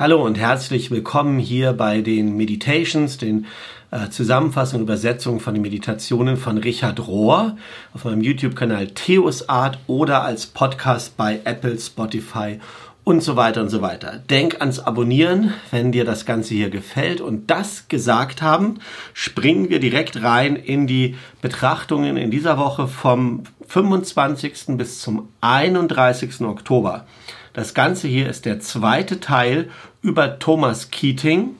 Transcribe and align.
Hallo 0.00 0.24
und 0.24 0.38
herzlich 0.38 0.90
willkommen 0.90 1.38
hier 1.38 1.74
bei 1.74 2.00
den 2.00 2.34
Meditations, 2.34 3.18
den 3.18 3.44
äh, 3.90 4.08
Zusammenfassungen 4.08 4.80
und 4.80 4.88
Übersetzungen 4.88 5.40
von 5.40 5.52
den 5.52 5.60
Meditationen 5.60 6.38
von 6.38 6.56
Richard 6.56 7.06
Rohr 7.06 7.58
auf 7.92 8.06
meinem 8.06 8.22
YouTube-Kanal 8.22 8.86
Theos 8.92 9.50
Art 9.50 9.78
oder 9.88 10.22
als 10.22 10.46
Podcast 10.46 11.18
bei 11.18 11.42
Apple, 11.44 11.78
Spotify 11.78 12.60
und 13.04 13.22
so 13.22 13.36
weiter 13.36 13.60
und 13.60 13.68
so 13.68 13.82
weiter. 13.82 14.22
Denk 14.30 14.62
ans 14.62 14.80
Abonnieren, 14.80 15.52
wenn 15.70 15.92
dir 15.92 16.06
das 16.06 16.24
Ganze 16.24 16.54
hier 16.54 16.70
gefällt. 16.70 17.20
Und 17.20 17.50
das 17.50 17.88
gesagt 17.88 18.40
haben, 18.40 18.78
springen 19.12 19.68
wir 19.68 19.80
direkt 19.80 20.22
rein 20.22 20.56
in 20.56 20.86
die 20.86 21.16
Betrachtungen 21.42 22.16
in 22.16 22.30
dieser 22.30 22.56
Woche 22.56 22.88
vom 22.88 23.42
25. 23.68 24.78
bis 24.78 25.02
zum 25.02 25.28
31. 25.42 26.40
Oktober. 26.40 27.04
Das 27.52 27.74
Ganze 27.74 28.06
hier 28.06 28.28
ist 28.28 28.46
der 28.46 28.60
zweite 28.60 29.18
Teil 29.18 29.68
über 30.02 30.38
Thomas 30.38 30.90
Keating 30.90 31.56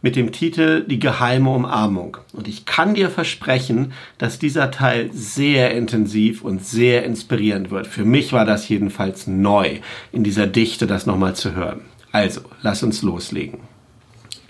mit 0.00 0.14
dem 0.14 0.30
Titel 0.30 0.84
Die 0.84 0.98
geheime 0.98 1.50
Umarmung. 1.50 2.16
Und 2.32 2.46
ich 2.46 2.64
kann 2.64 2.94
dir 2.94 3.10
versprechen, 3.10 3.92
dass 4.18 4.38
dieser 4.38 4.70
Teil 4.70 5.10
sehr 5.12 5.72
intensiv 5.74 6.42
und 6.42 6.64
sehr 6.64 7.04
inspirierend 7.04 7.70
wird. 7.70 7.86
Für 7.86 8.04
mich 8.04 8.32
war 8.32 8.44
das 8.44 8.68
jedenfalls 8.68 9.26
neu, 9.26 9.78
in 10.12 10.22
dieser 10.22 10.46
Dichte 10.46 10.86
das 10.86 11.06
nochmal 11.06 11.34
zu 11.34 11.54
hören. 11.54 11.82
Also, 12.12 12.42
lass 12.60 12.82
uns 12.82 13.02
loslegen 13.02 13.71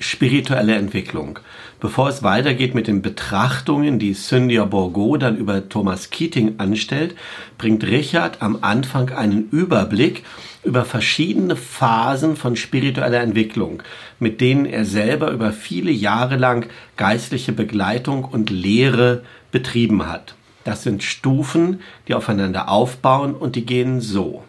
spirituelle 0.03 0.75
Entwicklung. 0.75 1.39
Bevor 1.81 2.09
es 2.09 2.23
weitergeht 2.23 2.75
mit 2.75 2.87
den 2.87 3.03
Betrachtungen, 3.03 3.99
die 3.99 4.15
Cynthia 4.15 4.65
Borgo 4.65 5.17
dann 5.17 5.37
über 5.37 5.69
Thomas 5.69 6.11
Keating 6.11 6.55
anstellt, 6.59 7.15
bringt 7.59 7.85
Richard 7.85 8.43
am 8.43 8.59
Anfang 8.61 9.11
einen 9.11 9.49
Überblick 9.51 10.25
über 10.63 10.85
verschiedene 10.85 11.57
Phasen 11.57 12.37
von 12.37 12.57
spiritueller 12.57 13.21
Entwicklung, 13.21 13.83
mit 14.21 14.41
denen 14.41 14.67
er 14.67 14.85
selber 14.85 15.31
über 15.31 15.53
viele 15.53 15.91
Jahre 15.91 16.37
lang 16.37 16.69
geistliche 16.97 17.53
Begleitung 17.53 18.25
und 18.25 18.51
Lehre 18.51 19.23
betrieben 19.51 20.07
hat. 20.07 20.35
Das 20.65 20.83
sind 20.85 21.03
Stufen, 21.03 21.81
die 22.07 22.15
aufeinander 22.15 22.69
aufbauen 22.69 23.35
und 23.35 23.57
die 23.57 23.67
gehen 23.67 24.01
so. 24.01 24.45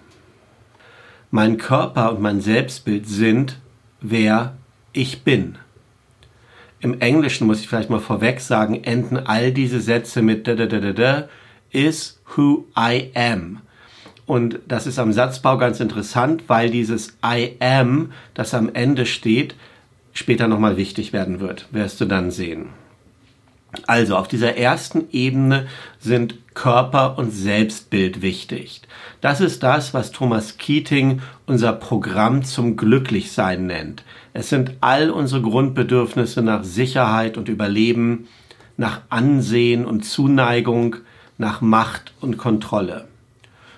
Mein 1.32 1.58
Körper 1.58 2.12
und 2.12 2.22
mein 2.22 2.42
Selbstbild 2.42 3.08
sind, 3.08 3.58
wer 4.02 4.56
ich 4.94 5.24
bin. 5.24 5.58
Im 6.80 7.00
Englischen 7.00 7.48
muss 7.48 7.62
ich 7.62 7.68
vielleicht 7.68 7.90
mal 7.90 8.00
vorweg 8.00 8.40
sagen, 8.40 8.84
enden 8.84 9.18
all 9.18 9.52
diese 9.52 9.82
Sätze 9.82 10.22
mit 10.22 10.48
da 10.48 10.56
da 10.56 10.66
da 10.66 10.80
da 10.80 10.94
da 10.94 11.30
is 11.72 12.22
who 12.36 12.66
I 12.78 13.12
am. 13.16 13.62
Und 14.26 14.60
das 14.68 14.88
ist 14.88 15.00
am 15.00 15.12
Satzbau 15.12 15.58
ganz 15.58 15.80
interessant, 15.80 16.44
weil 16.48 16.70
dieses 16.70 17.18
I 17.26 17.56
am, 17.60 18.12
das 18.34 18.54
am 18.54 18.70
Ende 18.74 19.06
steht, 19.06 19.56
später 20.14 20.48
nochmal 20.48 20.78
wichtig 20.78 21.12
werden 21.12 21.40
wird, 21.40 21.68
wirst 21.72 22.00
du 22.00 22.06
dann 22.06 22.32
sehen. 22.32 22.68
Also 23.88 24.16
auf 24.18 24.28
dieser 24.28 24.56
ersten 24.56 25.06
Ebene 25.12 25.68
sind 26.00 26.36
Körper 26.54 27.18
und 27.18 27.32
Selbstbild 27.32 28.22
wichtig. 28.22 28.82
Das 29.20 29.42
ist 29.42 29.64
das, 29.64 29.94
was 29.94 30.12
Thomas 30.12 30.58
Keating 30.58 31.22
unser 31.48 31.74
Programm 31.74 32.44
zum 32.44 32.78
Glücklichsein 32.78 33.66
nennt. 33.66 34.04
Es 34.34 34.50
sind 34.50 34.74
all 34.82 35.12
unsere 35.12 35.42
Grundbedürfnisse 35.42 36.42
nach 36.42 36.64
Sicherheit 36.64 37.38
und 37.38 37.50
Überleben, 37.50 38.28
nach 38.78 39.02
Ansehen 39.10 39.86
und 39.86 40.04
Zuneigung, 40.04 40.96
nach 41.38 41.62
Macht 41.62 42.14
und 42.20 42.38
Kontrolle. 42.38 43.08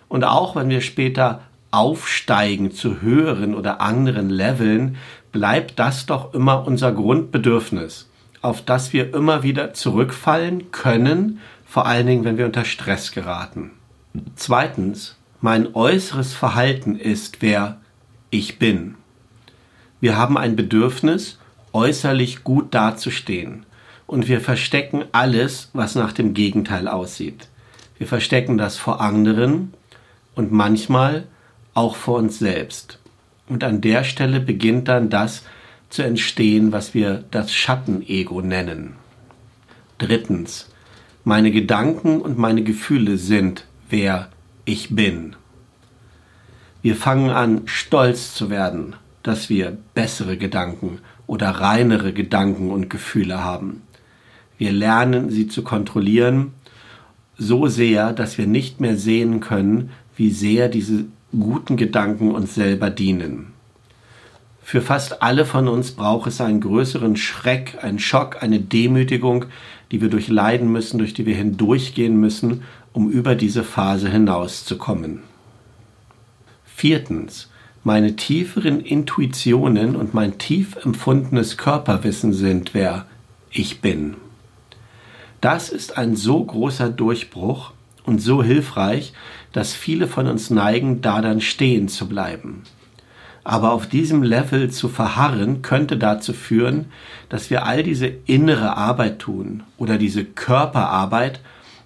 Und 0.08 0.24
auch 0.24 0.56
wenn 0.56 0.70
wir 0.70 0.82
später 0.82 1.42
aufsteigen 1.72 2.72
zu 2.72 3.02
höheren 3.02 3.54
oder 3.54 3.82
anderen 3.82 4.30
Leveln, 4.30 4.96
bleibt 5.32 5.78
das 5.78 6.06
doch 6.06 6.34
immer 6.34 6.66
unser 6.66 6.94
Grundbedürfnis 6.94 8.08
auf 8.46 8.62
das 8.62 8.94
wir 8.94 9.14
immer 9.14 9.42
wieder 9.42 9.74
zurückfallen 9.74 10.72
können, 10.72 11.40
vor 11.66 11.88
allen 11.88 12.06
Dingen, 12.06 12.24
wenn 12.26 12.38
wir 12.38 12.46
unter 12.46 12.64
Stress 12.64 13.12
geraten. 13.12 13.72
Zweitens, 14.36 15.18
mein 15.42 15.74
äußeres 15.74 16.34
Verhalten 16.34 16.96
ist, 16.96 17.42
wer 17.42 17.82
ich 18.30 18.60
bin. 18.60 18.96
Wir 20.02 20.18
haben 20.18 20.38
ein 20.38 20.56
Bedürfnis, 20.56 21.40
äußerlich 21.74 22.44
gut 22.44 22.74
dazustehen. 22.74 23.66
Und 24.08 24.28
wir 24.28 24.40
verstecken 24.40 25.06
alles, 25.12 25.70
was 25.74 25.96
nach 25.96 26.14
dem 26.14 26.34
Gegenteil 26.34 26.88
aussieht. 26.88 27.48
Wir 27.98 28.08
verstecken 28.08 28.58
das 28.58 28.78
vor 28.78 29.02
anderen 29.02 29.74
und 30.36 30.52
manchmal 30.52 31.28
auch 31.74 31.96
vor 31.96 32.18
uns 32.18 32.40
selbst. 32.40 33.00
Und 33.48 33.64
an 33.64 33.82
der 33.82 34.04
Stelle 34.04 34.40
beginnt 34.40 34.88
dann 34.88 35.10
das, 35.10 35.44
zu 35.90 36.02
entstehen, 36.02 36.72
was 36.72 36.94
wir 36.94 37.24
das 37.32 37.54
Schattenego 37.54 38.42
nennen. 38.42 38.96
Drittens, 39.98 40.72
meine 41.24 41.52
Gedanken 41.52 42.22
und 42.22 42.38
meine 42.38 42.64
Gefühle 42.64 43.18
sind, 43.18 43.66
wer 43.90 44.30
ich 44.66 44.96
bin. 44.96 45.36
Wir 46.82 46.96
fangen 46.96 47.30
an, 47.30 47.62
stolz 47.66 48.34
zu 48.34 48.50
werden, 48.50 48.96
dass 49.28 49.50
wir 49.50 49.76
bessere 49.96 50.38
Gedanken 50.38 51.00
oder 51.26 51.50
reinere 51.50 52.14
Gedanken 52.14 52.70
und 52.70 52.90
Gefühle 52.90 53.44
haben. 53.44 53.82
Wir 54.60 54.72
lernen, 54.72 55.32
sie 55.32 55.48
zu 55.48 55.64
kontrollieren, 55.64 56.54
so 57.38 57.68
sehr, 57.68 58.14
dass 58.14 58.38
wir 58.38 58.46
nicht 58.46 58.80
mehr 58.80 58.98
sehen 58.98 59.40
können, 59.40 59.90
wie 60.16 60.30
sehr 60.30 60.70
diese 60.70 61.06
guten 61.32 61.76
Gedanken 61.76 62.32
uns 62.32 62.54
selber 62.54 62.92
dienen. 62.92 63.48
Für 64.62 64.82
fast 64.82 65.24
alle 65.24 65.46
von 65.46 65.68
uns 65.68 65.92
braucht 65.92 66.28
es 66.28 66.40
einen 66.40 66.62
größeren 66.62 67.16
Schreck, 67.18 67.80
einen 67.82 68.00
Schock, 68.00 68.42
eine 68.44 68.60
Demütigung, 68.60 69.46
die 69.92 70.02
wir 70.02 70.10
durchleiden 70.10 70.72
müssen, 70.72 71.00
durch 71.00 71.14
die 71.16 71.26
wir 71.26 71.36
hindurchgehen 71.36 72.20
müssen, 72.20 72.62
um 72.94 73.10
über 73.10 73.36
diese 73.36 73.64
Phase 73.64 74.08
hinauszukommen. 74.10 75.24
Viertens. 76.64 77.50
Meine 77.88 78.16
tieferen 78.16 78.82
Intuitionen 78.82 79.96
und 79.96 80.16
mein 80.16 80.40
tief 80.40 80.76
empfundenes 80.84 81.56
Körperwissen 81.56 82.34
sind, 82.34 82.74
wer 82.74 83.06
ich 83.52 83.80
bin. 83.80 84.16
Das 85.40 85.70
ist 85.70 85.96
ein 85.96 86.16
so 86.16 86.44
großer 86.44 86.90
Durchbruch 86.90 87.74
und 88.04 88.24
so 88.24 88.42
hilfreich, 88.42 89.14
dass 89.54 89.76
viele 89.76 90.08
von 90.08 90.26
uns 90.26 90.50
neigen, 90.50 91.02
da 91.02 91.22
dann 91.22 91.42
stehen 91.42 91.88
zu 91.88 92.10
bleiben. 92.10 92.64
Aber 93.44 93.72
auf 93.72 93.86
diesem 93.86 94.24
Level 94.24 94.72
zu 94.72 94.90
verharren, 94.90 95.62
könnte 95.62 95.98
dazu 95.98 96.34
führen, 96.34 96.86
dass 97.30 97.52
wir 97.52 97.68
all 97.68 97.84
diese 97.84 98.08
innere 98.08 98.78
Arbeit 98.78 99.20
tun 99.20 99.62
oder 99.78 100.00
diese 100.00 100.26
Körperarbeit 100.26 101.40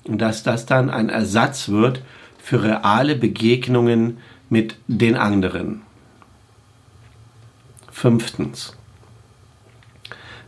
und 0.05 0.19
dass 0.19 0.43
das 0.43 0.65
dann 0.65 0.89
ein 0.89 1.09
Ersatz 1.09 1.67
wird 1.67 2.03
für 2.41 2.63
reale 2.63 3.17
Begegnungen 3.17 4.19
mit 4.49 4.77
den 4.88 5.17
anderen. 5.17 5.81
Fünftens. 7.99 8.75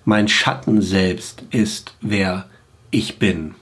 Mein 0.06 0.28
Schatten 0.28 0.82
selbst 0.82 1.44
ist, 1.52 1.96
wer 2.02 2.50
ich 2.92 3.20
bin. 3.20 3.56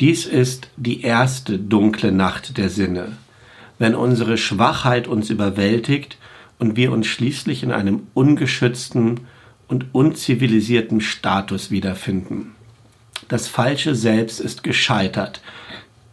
Dies 0.00 0.26
ist 0.26 0.68
die 0.76 1.02
erste 1.02 1.58
dunkle 1.58 2.12
Nacht 2.12 2.56
der 2.56 2.70
Sinne 2.70 3.16
wenn 3.78 3.94
unsere 3.94 4.36
Schwachheit 4.36 5.08
uns 5.08 5.30
überwältigt 5.30 6.18
und 6.58 6.76
wir 6.76 6.92
uns 6.92 7.06
schließlich 7.06 7.62
in 7.62 7.72
einem 7.72 8.06
ungeschützten 8.14 9.20
und 9.68 9.86
unzivilisierten 9.92 11.00
Status 11.00 11.70
wiederfinden. 11.70 12.54
Das 13.28 13.48
falsche 13.48 13.94
Selbst 13.94 14.40
ist 14.40 14.62
gescheitert 14.62 15.40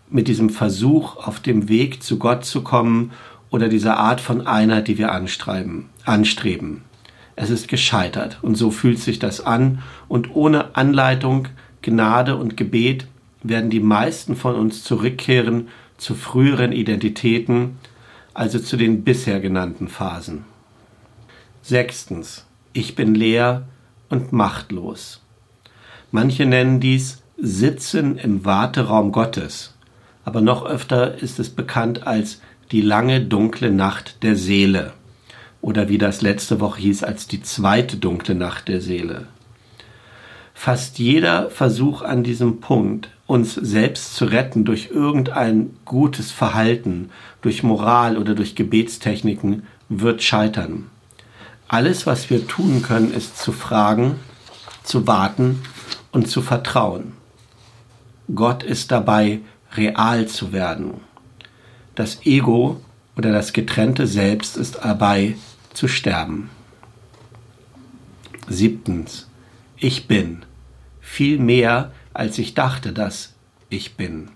mit 0.10 0.28
diesem 0.28 0.50
Versuch, 0.50 1.18
auf 1.18 1.40
dem 1.40 1.68
Weg 1.68 2.04
zu 2.04 2.20
Gott 2.20 2.46
zu 2.46 2.62
kommen 2.62 3.12
oder 3.50 3.70
dieser 3.70 3.98
Art 3.98 4.22
von 4.22 4.46
Einheit, 4.46 4.88
die 4.88 4.98
wir 4.98 5.12
anstreben, 5.12 5.90
anstreben. 6.06 6.82
Es 7.36 7.50
ist 7.50 7.68
gescheitert 7.68 8.40
und 8.42 8.56
so 8.56 8.72
fühlt 8.72 9.00
sich 9.00 9.20
das 9.20 9.42
an 9.42 9.84
und 10.08 10.36
ohne 10.36 10.76
Anleitung, 10.76 11.50
Gnade 11.82 12.38
und 12.38 12.58
Gebet 12.58 13.08
werden 13.44 13.70
die 13.70 13.80
meisten 13.80 14.36
von 14.36 14.56
uns 14.56 14.84
zurückkehren 14.84 15.68
zu 15.98 16.16
früheren 16.16 16.72
Identitäten, 16.72 17.78
also 18.34 18.60
zu 18.60 18.78
den 18.78 19.04
bisher 19.04 19.40
genannten 19.40 19.88
Phasen. 19.88 20.46
Sechstens. 21.62 22.46
Ich 22.74 22.96
bin 22.96 23.16
leer 23.16 23.68
und 24.10 24.34
machtlos. 24.34 25.22
Manche 26.12 26.46
nennen 26.46 26.80
dies 26.80 27.22
Sitzen 27.38 28.18
im 28.18 28.46
Warteraum 28.46 29.12
Gottes, 29.12 29.76
aber 30.24 30.42
noch 30.42 30.66
öfter 30.66 31.22
ist 31.22 31.40
es 31.40 31.50
bekannt 31.50 32.08
als 32.08 32.42
die 32.72 32.82
lange 32.82 33.22
dunkle 33.22 33.72
Nacht 33.72 34.24
der 34.24 34.36
Seele 34.36 34.94
oder 35.66 35.90
wie 35.90 35.98
das 35.98 36.22
letzte 36.22 36.60
Woche 36.60 36.80
hieß 36.82 37.04
als 37.04 37.26
die 37.26 37.42
zweite 37.42 37.98
dunkle 37.98 38.36
Nacht 38.36 38.68
der 38.68 38.82
Seele. 38.82 39.26
Fast 40.54 41.00
jeder 41.00 41.50
Versuch 41.50 42.04
an 42.04 42.24
diesem 42.24 42.60
Punkt 42.60 43.10
uns 43.26 43.56
selbst 43.56 44.16
zu 44.16 44.26
retten 44.26 44.64
durch 44.64 44.92
irgendein 44.92 45.72
gutes 45.84 46.32
Verhalten, 46.32 47.10
durch 47.42 47.64
Moral 47.64 48.20
oder 48.20 48.36
durch 48.36 48.54
Gebetstechniken, 48.54 49.64
wird 49.90 50.22
scheitern. 50.22 50.92
Alles, 51.68 52.06
was 52.06 52.30
wir 52.30 52.46
tun 52.46 52.84
können, 52.84 53.12
ist 53.12 53.40
zu 53.40 53.52
fragen, 53.52 54.20
zu 54.84 55.08
warten 55.08 55.64
und 56.12 56.30
zu 56.30 56.44
vertrauen. 56.44 57.14
Gott 58.36 58.62
ist 58.62 58.92
dabei, 58.92 59.40
real 59.74 60.28
zu 60.28 60.54
werden. 60.54 61.02
Das 61.96 62.24
Ego 62.24 62.80
oder 63.18 63.32
das 63.32 63.52
getrennte 63.52 64.06
Selbst 64.06 64.58
ist 64.58 64.78
dabei 64.84 65.34
zu 65.76 65.88
sterben. 65.88 66.50
Siebtens. 68.48 69.28
Ich 69.78 70.08
bin. 70.08 70.44
Viel 71.02 71.40
mehr, 71.40 71.92
als 72.14 72.38
ich 72.38 72.54
dachte, 72.54 72.94
dass 72.94 73.34
ich 73.70 73.96
bin. 73.96 74.30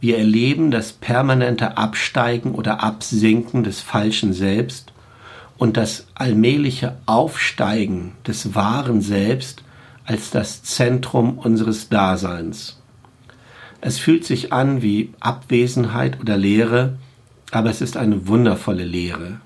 Wir 0.00 0.18
erleben 0.18 0.70
das 0.70 0.92
permanente 0.92 1.76
Absteigen 1.76 2.54
oder 2.54 2.82
Absinken 2.82 3.62
des 3.62 3.80
falschen 3.80 4.32
Selbst 4.32 4.92
und 5.58 5.76
das 5.76 6.06
allmähliche 6.14 6.96
Aufsteigen 7.06 8.12
des 8.26 8.54
wahren 8.54 9.00
Selbst 9.00 9.62
als 10.04 10.30
das 10.30 10.62
Zentrum 10.64 11.38
unseres 11.38 11.88
Daseins. 11.88 12.80
Es 13.80 13.98
fühlt 13.98 14.24
sich 14.24 14.52
an 14.52 14.82
wie 14.82 15.12
Abwesenheit 15.20 16.20
oder 16.20 16.36
Leere, 16.36 16.98
aber 17.50 17.70
es 17.70 17.80
ist 17.80 17.96
eine 17.96 18.26
wundervolle 18.26 18.84
Leere. 18.84 19.40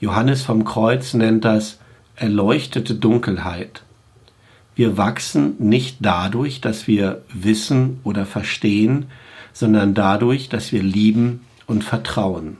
Johannes 0.00 0.42
vom 0.42 0.64
Kreuz 0.64 1.14
nennt 1.14 1.44
das 1.44 1.78
erleuchtete 2.14 2.94
Dunkelheit. 2.94 3.82
Wir 4.74 4.96
wachsen 4.96 5.56
nicht 5.58 5.96
dadurch, 6.00 6.60
dass 6.60 6.86
wir 6.86 7.22
wissen 7.32 8.00
oder 8.04 8.26
verstehen, 8.26 9.06
sondern 9.52 9.94
dadurch, 9.94 10.48
dass 10.48 10.70
wir 10.70 10.82
lieben 10.82 11.44
und 11.66 11.82
vertrauen. 11.82 12.58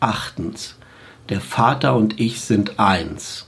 Achtens. 0.00 0.76
Der 1.28 1.40
Vater 1.40 1.96
und 1.96 2.20
ich 2.20 2.40
sind 2.40 2.78
eins. 2.78 3.46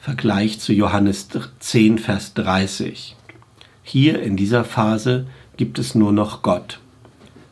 Vergleich 0.00 0.60
zu 0.60 0.72
Johannes 0.72 1.28
10, 1.60 1.98
Vers 1.98 2.34
30. 2.34 3.16
Hier 3.82 4.22
in 4.22 4.36
dieser 4.36 4.64
Phase 4.64 5.26
gibt 5.56 5.78
es 5.78 5.94
nur 5.94 6.12
noch 6.12 6.42
Gott. 6.42 6.80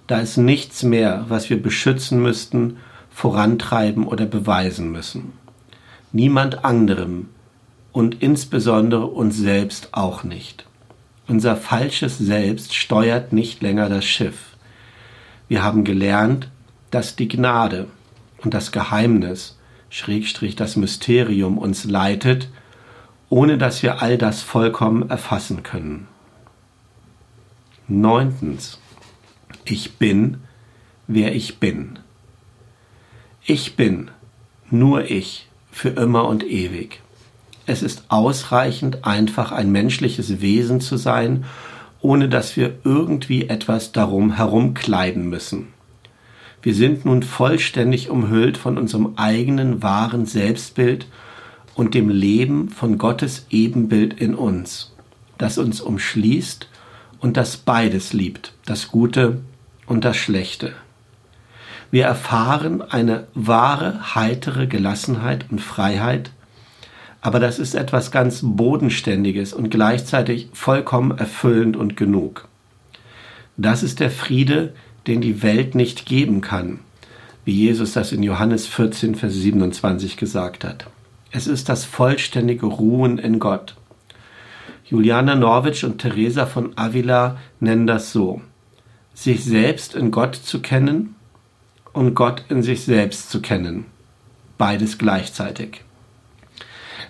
Da 0.07 0.21
ist 0.21 0.37
nichts 0.37 0.83
mehr, 0.83 1.25
was 1.29 1.49
wir 1.51 1.63
beschützen 1.63 2.21
müssten, 2.21 2.79
vorantreiben 3.11 4.07
oder 4.07 4.27
beweisen 4.27 4.91
müssen. 4.91 5.33
Niemand 6.13 6.65
anderem 6.65 7.29
und 7.93 8.23
insbesondere 8.23 9.07
uns 9.07 9.37
selbst 9.37 9.89
auch 9.93 10.25
nicht. 10.25 10.67
Unser 11.27 11.57
falsches 11.57 12.19
Selbst 12.19 12.75
steuert 12.75 13.33
nicht 13.33 13.63
länger 13.63 13.89
das 13.89 14.05
Schiff. 14.05 14.57
Wir 15.49 15.63
haben 15.63 15.85
gelernt, 15.85 16.49
dass 16.91 17.17
die 17.17 17.29
Gnade 17.29 17.87
und 18.43 18.53
das 18.53 18.73
Geheimnis, 18.73 19.59
Schrägstrich 19.89 20.55
das 20.57 20.77
Mysterium 20.77 21.57
uns 21.57 21.85
leitet, 21.85 22.49
ohne 23.31 23.59
dass 23.59 23.83
wir 23.83 24.03
all 24.03 24.19
das 24.19 24.43
vollkommen 24.43 25.09
erfassen 25.09 25.63
können. 25.63 26.09
Neuntens. 27.89 28.79
Ich 29.65 29.93
bin, 29.95 30.39
wer 31.07 31.35
ich 31.35 31.59
bin. 31.59 31.99
Ich 33.47 33.77
bin, 33.77 34.11
nur 34.71 35.11
ich, 35.11 35.49
für 35.71 35.91
immer 35.91 36.27
und 36.29 36.45
ewig. 36.45 37.01
Es 37.67 37.83
ist 37.83 38.05
ausreichend, 38.09 39.07
einfach 39.07 39.53
ein 39.53 39.73
menschliches 39.73 40.43
Wesen 40.43 40.81
zu 40.81 40.99
sein, 40.99 41.45
ohne 42.01 42.29
dass 42.29 42.57
wir 42.57 42.75
irgendwie 42.85 43.49
etwas 43.49 43.93
darum 43.93 44.37
herumkleiden 44.37 45.29
müssen. 45.31 45.69
Wir 46.61 46.75
sind 46.75 47.07
nun 47.07 47.23
vollständig 47.23 48.11
umhüllt 48.11 48.59
von 48.59 48.77
unserem 48.77 49.15
eigenen 49.17 49.83
wahren 49.83 50.27
Selbstbild 50.27 51.07
und 51.75 51.95
dem 51.95 52.11
Leben 52.11 52.69
von 52.69 52.99
Gottes 52.99 53.47
Ebenbild 53.49 54.15
in 54.21 54.35
uns, 54.35 54.93
das 55.39 55.57
uns 55.57 55.81
umschließt 55.81 56.69
und 57.19 57.39
das 57.39 57.57
beides 57.57 58.13
liebt, 58.13 58.53
das 58.67 58.89
Gute 58.89 59.41
und 59.87 60.05
das 60.05 60.17
Schlechte. 60.17 60.73
Wir 61.91 62.07
erfahren 62.07 62.83
eine 62.83 63.29
wahre, 63.35 64.15
heitere 64.15 64.67
Gelassenheit 64.67 65.47
und 65.51 65.61
Freiheit, 65.61 66.33
aber 67.21 67.41
das 67.41 67.59
ist 67.59 67.75
etwas 67.75 68.11
ganz 68.11 68.41
Bodenständiges 68.43 69.53
und 69.53 69.71
gleichzeitig 69.71 70.49
vollkommen 70.53 71.17
erfüllend 71.17 71.77
und 71.77 71.97
genug. 71.97 72.49
Das 73.57 73.83
ist 73.83 74.01
der 74.01 74.11
Friede, 74.11 74.75
den 75.07 75.21
die 75.21 75.43
Welt 75.43 75.75
nicht 75.75 76.07
geben 76.07 76.41
kann, 76.41 76.81
wie 77.45 77.53
Jesus 77.53 77.93
das 77.93 78.13
in 78.13 78.23
Johannes 78.23 78.67
14, 78.67 79.15
Vers 79.15 79.35
27 79.35 80.17
gesagt 80.17 80.65
hat. 80.65 80.87
Es 81.31 81.47
ist 81.47 81.69
das 81.69 81.85
vollständige 81.85 82.67
Ruhen 82.67 83.19
in 83.19 83.39
Gott. 83.39 83.77
Juliana 84.85 85.35
Norwitsch 85.35 85.85
und 85.85 85.99
Teresa 85.99 86.47
von 86.47 86.77
Avila 86.77 87.39
nennen 87.61 87.87
das 87.87 88.13
so. 88.13 88.43
Sich 89.15 89.45
selbst 89.45 89.95
in 89.95 90.11
Gott 90.11 90.35
zu 90.35 90.61
kennen 90.61 91.15
und 91.93 92.15
Gott 92.15 92.45
in 92.49 92.63
sich 92.63 92.85
selbst 92.85 93.31
zu 93.31 93.41
kennen. 93.41 93.87
Beides 94.59 94.99
gleichzeitig. 94.99 95.83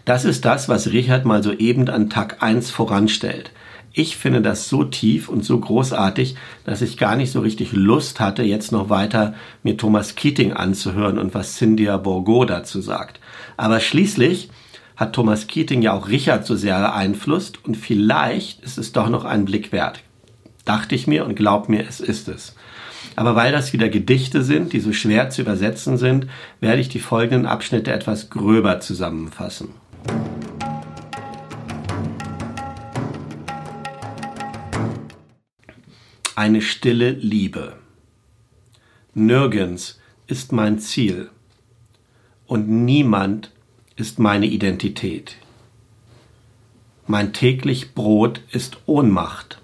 Das 0.05 0.25
ist 0.27 0.45
das, 0.45 0.69
was 0.69 0.93
Richard 0.93 1.25
mal 1.25 1.43
soeben 1.43 1.89
an 1.89 2.11
Tag 2.11 2.43
1 2.43 2.71
voranstellt. 2.71 3.51
Ich 3.97 4.17
finde 4.17 4.43
das 4.43 4.69
so 4.69 4.85
tief 4.85 5.29
und 5.29 5.45
so 5.45 5.59
großartig, 5.59 6.37
dass 6.65 6.83
ich 6.83 6.99
gar 6.99 7.17
nicht 7.17 7.31
so 7.31 7.41
richtig 7.41 7.73
Lust 7.73 8.21
hatte, 8.21 8.43
jetzt 8.43 8.73
noch 8.73 8.91
weiter 8.91 9.35
mir 9.63 9.77
Thomas 9.77 10.17
Keating 10.17 10.53
anzuhören 10.53 11.19
und 11.19 11.33
was 11.33 11.57
Cynthia 11.57 11.97
Bourgo 11.97 12.45
dazu 12.45 12.81
sagt. 12.81 13.21
Aber 13.57 13.79
schließlich 13.81 14.51
hat 14.97 15.13
Thomas 15.13 15.47
Keating 15.47 15.81
ja 15.81 15.93
auch 15.93 16.09
Richard 16.09 16.45
so 16.45 16.57
sehr 16.57 16.81
beeinflusst 16.81 17.65
und 17.65 17.77
vielleicht 17.77 18.63
ist 18.63 18.79
es 18.79 18.93
doch 18.93 19.09
noch 19.09 19.25
ein 19.25 19.45
Blick 19.45 19.73
wert. 19.73 20.01
Dachte 20.65 20.95
ich 20.95 21.07
mir 21.07 21.27
und 21.27 21.35
glaub 21.35 21.69
mir, 21.69 21.87
es 21.87 22.01
ist 22.01 22.29
es. 22.29 22.55
Aber 23.17 23.37
weil 23.37 23.53
das 23.53 23.73
wieder 23.73 23.89
Gedichte 23.89 24.43
sind, 24.43 24.73
die 24.73 24.81
so 24.81 24.93
schwer 24.93 25.29
zu 25.31 25.43
übersetzen 25.43 25.99
sind, 25.99 26.27
werde 26.61 26.81
ich 26.81 26.89
die 26.89 27.01
folgenden 27.01 27.47
Abschnitte 27.47 27.93
etwas 27.93 28.31
gröber 28.31 28.81
zusammenfassen. 28.81 29.69
Eine 36.35 36.63
stille 36.63 37.11
Liebe. 37.11 37.75
Nirgends 39.13 40.01
ist 40.27 40.51
mein 40.51 40.79
Ziel 40.79 41.31
und 42.47 42.69
niemand 42.69 43.53
ist 43.97 44.19
meine 44.19 44.47
Identität. 44.47 45.37
Mein 47.07 47.33
täglich 47.33 47.95
Brot 47.95 48.41
ist 48.51 48.79
Ohnmacht. 48.87 49.61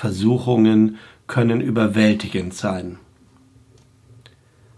Versuchungen 0.00 0.96
können 1.26 1.60
überwältigend 1.60 2.54
sein. 2.54 2.96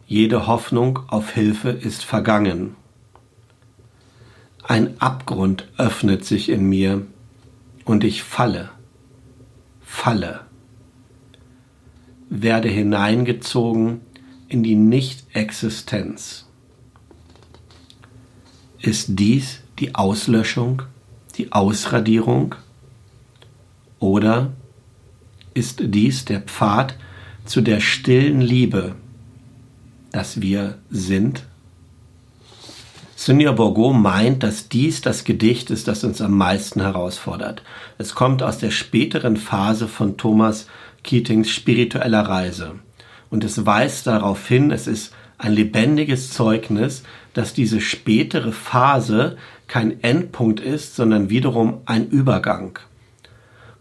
Jede 0.05 0.49
Hoffnung 0.49 0.99
auf 1.07 1.31
Hilfe 1.31 1.69
ist 1.69 2.05
vergangen. 2.05 2.75
Ein 4.65 5.01
Abgrund 5.01 5.69
öffnet 5.79 6.25
sich 6.25 6.49
in 6.49 6.69
mir 6.69 7.07
und 7.85 8.03
ich 8.03 8.25
falle, 8.25 8.71
falle, 9.81 10.41
werde 12.29 12.69
hineingezogen 12.69 14.01
in 14.49 14.65
die 14.65 14.75
Nicht-Existenz. 14.75 16.49
Ist 18.81 19.07
dies 19.21 19.61
die 19.79 19.95
Auslöschung, 19.95 20.83
die 21.37 21.53
Ausradierung 21.53 22.57
oder 24.01 24.53
ist 25.55 25.81
dies 25.83 26.25
der 26.25 26.41
Pfad 26.41 26.95
zu 27.45 27.61
der 27.61 27.81
stillen 27.81 28.41
Liebe, 28.41 28.95
dass 30.11 30.41
wir 30.41 30.79
sind? 30.91 31.45
Sonia 33.17 33.53
Bourgo 33.53 33.93
meint, 33.93 34.43
dass 34.43 34.69
dies 34.69 35.01
das 35.01 35.25
Gedicht 35.25 35.71
ist, 35.71 35.87
das 35.87 36.03
uns 36.03 36.21
am 36.21 36.37
meisten 36.37 36.81
herausfordert. 36.81 37.63
Es 37.97 38.15
kommt 38.15 38.43
aus 38.43 38.59
der 38.59 38.73
späteren 38.73 39.37
Phase 39.37 39.87
von 39.87 40.17
Thomas 40.17 40.67
Keatings 41.05 41.51
spiritueller 41.51 42.23
Reise. 42.23 42.73
Und 43.31 43.45
es 43.45 43.65
weist 43.65 44.09
darauf 44.09 44.49
hin, 44.49 44.73
es 44.73 44.87
ist 44.87 45.15
ein 45.39 45.53
lebendiges 45.53 46.31
Zeugnis, 46.31 47.05
dass 47.35 47.55
diese 47.55 47.81
spätere 47.81 48.53
Phase 48.53 49.37
kein 49.69 50.03
Endpunkt 50.03 50.61
ist, 50.61 50.97
sondern 50.97 51.31
wiederum 51.31 51.81
ein 51.87 52.09
Übergang 52.09 52.79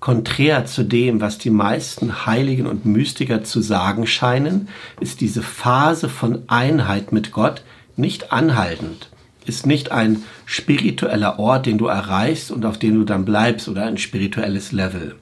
konträr 0.02 0.66
zu 0.66 0.84
dem, 0.84 1.22
was 1.22 1.38
die 1.38 1.52
meisten 1.52 2.26
Heiligen 2.26 2.66
und 2.66 2.86
Mystiker 2.86 3.44
zu 3.44 3.62
sagen 3.62 4.08
scheinen, 4.08 4.68
ist 5.00 5.22
diese 5.22 5.44
Phase 5.44 6.10
von 6.10 6.40
Einheit 6.48 7.14
mit 7.14 7.32
Gott 7.32 7.64
nicht 7.96 8.34
anhaltend, 8.34 9.12
ist 9.46 9.68
nicht 9.68 9.92
ein 9.92 10.24
spiritueller 10.46 11.38
Ort, 11.38 11.68
den 11.68 11.78
du 11.78 11.86
erreichst 11.86 12.52
und 12.52 12.66
auf 12.66 12.80
dem 12.80 12.96
du 12.96 13.04
dann 13.04 13.26
bleibst 13.26 13.70
oder 13.70 13.86
ein 13.86 14.00
spirituelles 14.00 14.72
Level. 14.72 15.16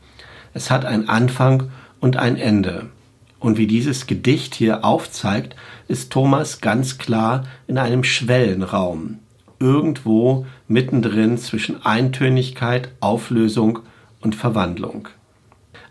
Es 0.53 0.71
hat 0.71 0.85
einen 0.85 1.09
Anfang 1.09 1.69
und 1.99 2.15
ein 2.15 2.37
Ende. 2.37 2.87
Und 3.37 3.57
wie 3.57 3.67
dieses 3.67 4.07
Gedicht 4.07 4.55
hier 4.55 4.85
aufzeigt, 4.85 5.57
ist 5.89 6.11
Thomas 6.11 6.61
ganz 6.61 6.97
klar 6.97 7.43
in 7.67 7.77
einem 7.77 8.05
Schwellenraum, 8.05 9.19
irgendwo 9.59 10.45
mittendrin 10.69 11.37
zwischen 11.37 11.85
Eintönigkeit, 11.85 12.89
Auflösung 13.01 13.79
und 14.21 14.35
Verwandlung. 14.35 15.07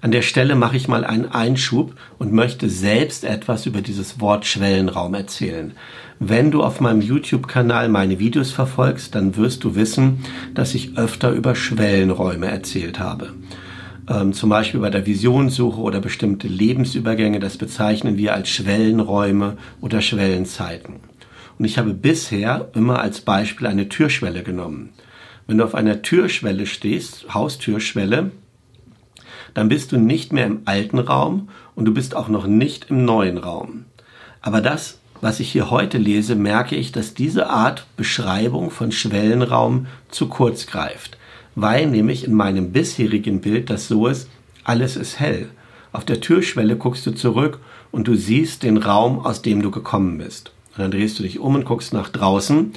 An 0.00 0.12
der 0.12 0.23
Stelle 0.23 0.54
mache 0.54 0.76
ich 0.76 0.87
mal 0.87 1.04
einen 1.04 1.26
Einschub 1.26 1.94
und 2.18 2.32
möchte 2.32 2.68
selbst 2.68 3.25
etwas 3.25 3.66
über 3.66 3.80
dieses 3.80 4.20
Wort 4.20 4.47
Schwellenraum 4.47 5.14
erzählen. 5.14 5.73
Wenn 6.20 6.52
du 6.52 6.62
auf 6.62 6.80
meinem 6.80 7.00
YouTube-Kanal 7.00 7.88
meine 7.88 8.20
Videos 8.20 8.52
verfolgst, 8.52 9.14
dann 9.16 9.37
wirst 9.37 9.64
du 9.64 9.75
wissen, 9.75 10.25
dass 10.54 10.75
ich 10.75 10.97
öfter 10.97 11.30
über 11.30 11.56
Schwellenräume 11.56 12.47
erzählt 12.47 13.00
habe. 13.00 13.35
Ähm, 14.08 14.32
zum 14.32 14.50
Beispiel 14.50 14.80
bei 14.80 14.90
der 14.90 15.04
Visionssuche 15.04 15.80
oder 15.80 16.00
bestimmte 16.00 16.47
Lebensübergänge, 16.47 17.40
das 17.40 17.56
bezeichnen 17.56 18.16
wir 18.16 18.35
als 18.35 18.49
Schwellenräume 18.50 19.56
oder 19.80 20.00
Schwellenzeiten. 20.00 20.97
Und 21.58 21.64
ich 21.64 21.76
habe 21.76 21.92
bisher 21.92 22.70
immer 22.75 23.00
als 23.00 23.20
Beispiel 23.20 23.66
eine 23.66 23.88
Türschwelle 23.88 24.44
genommen. 24.44 24.90
Wenn 25.49 25.57
du 25.57 25.64
auf 25.64 25.75
einer 25.75 26.02
Türschwelle 26.02 26.67
stehst, 26.67 27.33
Haustürschwelle, 27.33 28.33
dann 29.55 29.71
bist 29.71 29.90
du 29.90 29.97
nicht 29.97 30.31
mehr 30.31 30.45
im 30.45 30.61
alten 30.67 30.99
Raum 30.99 31.49
und 31.75 31.87
du 31.87 31.95
bist 31.95 32.14
auch 32.14 32.28
noch 32.28 32.47
nicht 32.47 32.90
im 32.90 33.07
neuen 33.07 33.38
Raum. 33.38 33.87
Aber 34.43 34.61
das, 34.61 34.99
was 35.23 35.40
ich 35.40 35.50
hier 35.50 35.71
heute 35.71 35.97
lese, 35.97 36.35
merke 36.35 36.76
ich, 36.76 36.93
dass 36.93 37.14
diese 37.14 37.49
Art 37.49 37.87
Beschreibung 37.97 38.71
von 38.71 38.93
Schwellenraum 38.93 39.87
zu 40.11 40.28
kurz 40.28 40.67
greift, 40.67 41.17
weil 41.55 41.87
nämlich 41.87 42.25
in 42.25 42.35
meinem 42.35 42.71
bisherigen 42.71 43.40
Bild 43.40 43.71
das 43.71 43.88
so 43.88 44.07
ist, 44.07 44.28
alles 44.64 44.97
ist 44.97 45.19
hell. 45.19 45.49
Auf 45.93 46.05
der 46.05 46.21
Türschwelle 46.21 46.76
guckst 46.76 47.07
du 47.07 47.12
zurück 47.12 47.59
und 47.90 48.07
du 48.07 48.17
siehst 48.17 48.64
den 48.64 48.76
Raum, 48.76 49.25
aus 49.25 49.40
dem 49.40 49.62
du 49.62 49.71
gekommen 49.71 50.19
bist. 50.19 50.52
Und 50.78 50.85
dann 50.85 50.90
drehst 50.92 51.18
du 51.18 51.25
dich 51.25 51.40
um 51.40 51.56
und 51.56 51.64
guckst 51.64 51.92
nach 51.92 52.08
draußen 52.08 52.73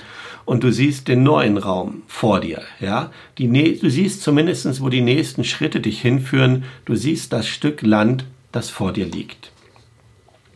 und 0.46 0.64
du 0.64 0.72
siehst 0.72 1.08
den 1.08 1.22
neuen 1.22 1.60
Raum 1.60 2.02
vor 2.08 2.40
dir. 2.40 2.64
Ja, 2.80 3.12
die, 3.38 3.48
du 3.80 3.90
siehst 3.92 4.24
zumindestens, 4.24 4.82
wo 4.82 4.90
die 4.90 5.02
nächsten 5.02 5.44
Schritte 5.44 5.80
dich 5.80 6.02
hinführen. 6.02 6.64
Du 6.86 6.96
siehst 6.96 7.32
das 7.32 7.48
Stück 7.48 7.84
Land, 7.84 8.26
das 8.52 8.72
vor 8.72 8.92
dir 8.92 9.06
liegt. 9.06 9.52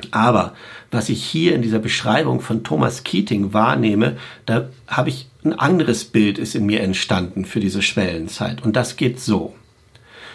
Aber 0.10 0.56
was 0.90 1.10
ich 1.10 1.24
hier 1.24 1.54
in 1.54 1.62
dieser 1.62 1.78
Beschreibung 1.78 2.42
von 2.42 2.64
Thomas 2.64 3.04
Keating 3.04 3.54
wahrnehme, 3.54 4.18
da 4.48 4.70
habe 4.88 5.10
ich 5.10 5.28
ein 5.44 5.54
anderes 5.54 6.04
Bild 6.06 6.40
ist 6.40 6.56
in 6.56 6.66
mir 6.66 6.82
entstanden 6.82 7.46
für 7.46 7.60
diese 7.60 7.84
Schwellenzeit. 7.84 8.64
Und 8.64 8.76
das 8.76 8.98
geht 8.98 9.20
so. 9.20 9.54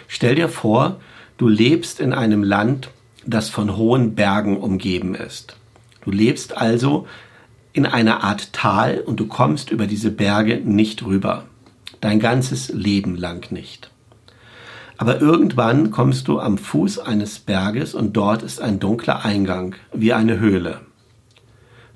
Stell 0.07 0.35
dir 0.35 0.47
vor, 0.47 1.01
du 1.37 1.49
lebst 1.49 1.99
in 1.99 2.13
einem 2.13 2.43
Land, 2.43 2.89
das 3.25 3.49
von 3.49 3.75
hohen 3.75 4.15
Bergen 4.15 4.55
umgeben 4.55 5.13
ist. 5.13 5.57
Du 6.03 6.11
lebst 6.11 6.57
also 6.57 7.07
in 7.73 7.85
einer 7.85 8.23
Art 8.23 8.53
Tal 8.53 8.99
und 8.99 9.19
du 9.19 9.27
kommst 9.27 9.71
über 9.71 9.87
diese 9.87 10.11
Berge 10.11 10.57
nicht 10.57 11.05
rüber. 11.05 11.45
Dein 12.01 12.19
ganzes 12.19 12.69
Leben 12.69 13.15
lang 13.15 13.51
nicht. 13.51 13.91
Aber 14.97 15.19
irgendwann 15.19 15.89
kommst 15.91 16.27
du 16.27 16.39
am 16.39 16.57
Fuß 16.57 16.99
eines 16.99 17.39
Berges 17.39 17.95
und 17.95 18.13
dort 18.13 18.43
ist 18.43 18.61
ein 18.61 18.79
dunkler 18.79 19.25
Eingang, 19.25 19.75
wie 19.93 20.13
eine 20.13 20.39
Höhle. 20.39 20.81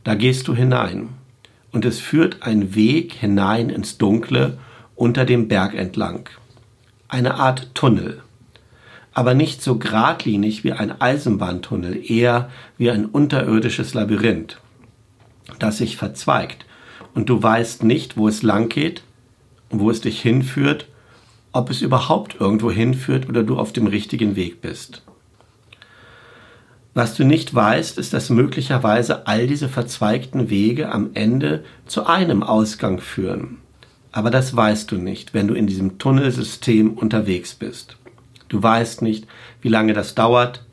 Da 0.03 0.15
gehst 0.15 0.47
du 0.47 0.55
hinein 0.55 1.09
und 1.71 1.85
es 1.85 1.99
führt 1.99 2.43
ein 2.43 2.73
Weg 2.73 3.13
hinein 3.13 3.69
ins 3.69 3.97
Dunkle 3.97 4.57
unter 4.95 5.25
dem 5.25 5.47
Berg 5.47 5.75
entlang. 5.75 6.29
Eine 7.07 7.35
Art 7.35 7.75
Tunnel. 7.75 8.21
Aber 9.15 9.33
nicht 9.33 9.63
so 9.63 9.79
geradlinig 9.79 10.63
wie 10.63 10.73
ein 10.73 11.01
Eisenbahntunnel, 11.01 11.99
eher 12.07 12.51
wie 12.77 12.91
ein 12.91 13.05
unterirdisches 13.05 13.95
Labyrinth 13.95 14.59
das 15.59 15.77
sich 15.77 15.97
verzweigt 15.97 16.65
und 17.13 17.29
du 17.29 17.41
weißt 17.41 17.83
nicht, 17.83 18.17
wo 18.17 18.27
es 18.27 18.43
lang 18.43 18.69
geht, 18.69 19.03
wo 19.69 19.89
es 19.89 20.01
dich 20.01 20.21
hinführt, 20.21 20.87
ob 21.51 21.69
es 21.69 21.81
überhaupt 21.81 22.39
irgendwo 22.39 22.71
hinführt 22.71 23.29
oder 23.29 23.43
du 23.43 23.57
auf 23.57 23.73
dem 23.73 23.87
richtigen 23.87 24.35
Weg 24.35 24.61
bist. 24.61 25.03
Was 26.93 27.15
du 27.15 27.25
nicht 27.25 27.53
weißt, 27.53 27.97
ist, 27.97 28.13
dass 28.13 28.29
möglicherweise 28.29 29.27
all 29.27 29.47
diese 29.47 29.67
verzweigten 29.67 30.49
Wege 30.49 30.91
am 30.91 31.11
Ende 31.13 31.63
zu 31.85 32.05
einem 32.05 32.41
Ausgang 32.41 32.99
führen. 32.99 33.57
Aber 34.13 34.31
das 34.31 34.55
weißt 34.55 34.91
du 34.91 34.95
nicht, 34.95 35.33
wenn 35.33 35.49
du 35.49 35.55
in 35.55 35.67
diesem 35.67 35.97
Tunnelsystem 35.97 36.93
unterwegs 36.93 37.53
bist. 37.53 37.97
Du 38.49 38.61
weißt 38.61 39.01
nicht, 39.01 39.27
wie 39.61 39.69
lange 39.69 39.93
das 39.93 40.15
dauert, 40.15 40.63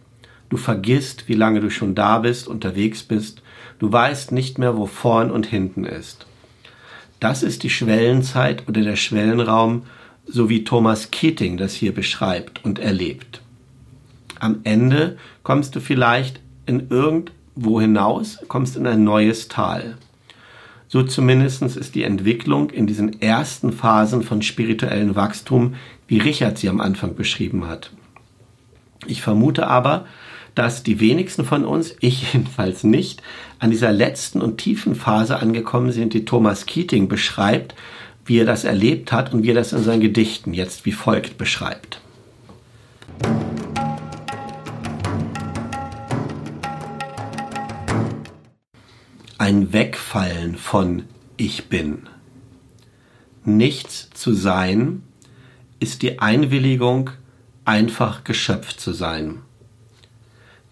du 0.49 0.57
vergisst, 0.57 1.29
wie 1.29 1.35
lange 1.35 1.61
du 1.61 1.71
schon 1.71 1.95
da 1.95 2.19
bist, 2.19 2.49
unterwegs 2.49 3.03
bist, 3.03 3.43
Du 3.83 3.91
weißt 3.91 4.31
nicht 4.31 4.59
mehr, 4.59 4.77
wo 4.77 4.87
vorn 4.87 5.33
und 5.33 5.45
hinten 5.45 5.83
ist. 5.83 6.27
Das 7.19 7.43
ist 7.43 7.65
die 7.65 7.69
Schwellenzeit 7.69 8.69
oder 8.69 8.81
der 8.81 8.95
Schwellenraum, 8.95 9.83
so 10.25 10.49
wie 10.49 10.63
Thomas 10.63 11.11
Keating 11.11 11.57
das 11.57 11.75
hier 11.75 11.93
beschreibt 11.93 12.65
und 12.65 12.79
erlebt. 12.79 13.43
Am 14.39 14.61
Ende 14.63 15.19
kommst 15.43 15.75
du 15.75 15.81
vielleicht 15.81 16.39
in 16.65 16.91
irgendwo 16.91 17.81
hinaus, 17.81 18.39
kommst 18.47 18.77
in 18.77 18.87
ein 18.87 19.03
neues 19.03 19.49
Tal. 19.49 19.97
So 20.87 21.03
zumindest 21.03 21.63
ist 21.63 21.97
die 21.97 22.05
Entwicklung 22.05 22.71
in 22.71 22.87
diesen 22.87 23.21
ersten 23.21 23.73
Phasen 23.73 24.23
von 24.23 24.43
spirituellem 24.43 25.17
Wachstum, 25.17 25.75
wie 26.13 26.19
Richard 26.19 26.59
sie 26.59 26.69
am 26.69 26.83
Anfang 26.83 27.15
beschrieben 27.15 27.67
hat. 27.69 27.91
Ich 29.07 29.23
vermute 29.23 29.67
aber, 29.67 30.05
dass 30.55 30.83
die 30.83 31.01
wenigsten 31.01 31.47
von 31.47 31.65
uns, 31.65 31.97
ich 32.01 32.33
jedenfalls 32.35 32.85
nicht, 32.85 33.23
an 33.59 33.71
dieser 33.71 33.93
letzten 33.93 34.43
und 34.43 34.59
tiefen 34.59 34.95
Phase 34.95 35.39
angekommen 35.39 35.91
sind, 35.91 36.13
die 36.13 36.27
Thomas 36.27 36.67
Keating 36.67 37.09
beschreibt, 37.09 37.75
wie 38.27 38.39
er 38.39 38.45
das 38.45 38.65
erlebt 38.65 39.11
hat 39.11 39.33
und 39.33 39.43
wie 39.43 39.53
er 39.53 39.55
das 39.55 39.73
in 39.73 39.83
seinen 39.83 40.03
Gedichten 40.03 40.53
jetzt 40.53 40.85
wie 40.85 40.93
folgt 40.93 41.39
beschreibt. 41.39 42.03
Ein 49.39 49.73
Wegfallen 49.73 50.57
von 50.57 51.05
Ich 51.39 51.71
bin. 51.71 52.07
Nichts 53.47 54.11
zu 54.13 54.35
sein 54.35 55.05
ist 55.83 56.03
die 56.03 56.21
Einwilligung, 56.21 57.11
einfach 57.65 58.25
geschöpft 58.25 58.81
zu 58.81 58.93
sein. 58.93 59.43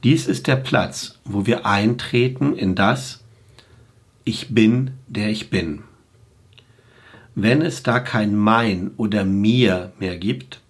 Dies 0.05 0.27
ist 0.27 0.47
der 0.47 0.57
Platz, 0.57 1.19
wo 1.25 1.47
wir 1.47 1.67
eintreten 1.67 2.57
in 2.57 2.75
das 2.75 3.23
Ich 4.25 4.55
bin, 4.55 4.93
der 5.09 5.29
ich 5.29 5.51
bin. 5.51 5.83
Wenn 7.35 7.61
es 7.61 7.83
da 7.83 8.01
kein 8.01 8.37
Mein 8.37 8.93
oder 8.97 9.25
Mir 9.25 9.93
mehr 9.99 10.17
gibt, 10.17 10.61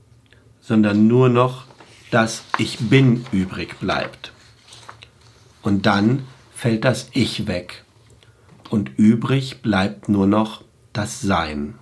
sondern 0.61 1.07
nur 1.07 1.29
noch 1.29 1.67
das 2.11 2.43
Ich 2.59 2.79
bin 2.79 3.25
übrig 3.33 3.79
bleibt. 3.79 4.33
Und 5.63 5.87
dann 5.87 6.25
fällt 6.55 6.85
das 6.85 7.11
Ich 7.13 7.47
weg 7.47 7.85
und 8.71 8.99
übrig 8.99 9.63
bleibt 9.63 10.09
nur 10.09 10.27
noch 10.27 10.65
das 10.93 11.21
Sein. 11.21 11.75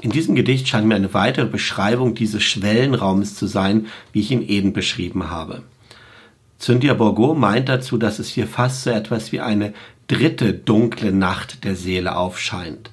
In 0.00 0.10
diesem 0.10 0.34
Gedicht 0.34 0.68
scheint 0.68 0.86
mir 0.86 0.94
eine 0.94 1.14
weitere 1.14 1.46
Beschreibung 1.46 2.14
dieses 2.14 2.42
Schwellenraumes 2.42 3.34
zu 3.34 3.46
sein, 3.46 3.86
wie 4.12 4.20
ich 4.20 4.30
ihn 4.30 4.46
eben 4.46 4.72
beschrieben 4.72 5.30
habe. 5.30 5.62
Cynthia 6.58 6.94
Bourgeau 6.94 7.34
meint 7.34 7.68
dazu, 7.68 7.98
dass 7.98 8.18
es 8.18 8.28
hier 8.28 8.46
fast 8.46 8.84
so 8.84 8.90
etwas 8.90 9.32
wie 9.32 9.40
eine 9.40 9.74
dritte 10.06 10.54
dunkle 10.54 11.12
Nacht 11.12 11.64
der 11.64 11.76
Seele 11.76 12.16
aufscheint. 12.16 12.90